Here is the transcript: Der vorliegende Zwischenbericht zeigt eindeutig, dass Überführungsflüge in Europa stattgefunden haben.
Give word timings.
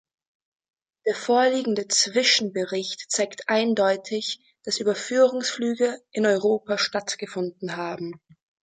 Der 1.05 1.13
vorliegende 1.13 1.87
Zwischenbericht 1.87 3.05
zeigt 3.11 3.47
eindeutig, 3.49 4.41
dass 4.63 4.79
Überführungsflüge 4.79 6.01
in 6.11 6.25
Europa 6.25 6.79
stattgefunden 6.79 7.75
haben. 7.77 8.19